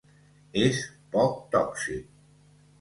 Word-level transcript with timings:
És 0.61 0.79
poc 1.17 1.37
tòxic. 1.53 2.13